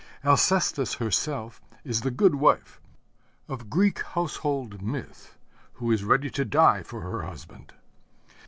[0.25, 2.81] Alcestis herself is the good wife
[3.47, 5.37] of Greek household myth,
[5.73, 7.71] who is ready to die for her husband.